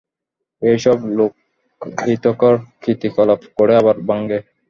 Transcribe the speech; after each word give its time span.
এইসব 0.61 0.97
লোকহিতকর 1.17 2.53
কীর্তিকলাপ 2.81 3.39
গড়ে 3.57 3.73
আবার 3.81 3.95
ভাঙে। 4.07 4.39